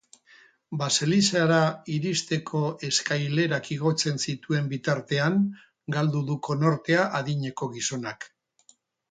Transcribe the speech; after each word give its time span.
Baselizara 0.77 1.59
iristeko 1.95 2.61
eskailerak 2.87 3.69
igotzen 3.75 4.17
zituen 4.29 4.73
bitartean 4.73 5.39
galdu 5.99 6.23
du 6.31 6.39
konortea 6.49 7.07
adineko 7.23 7.71
gizonak. 7.79 8.29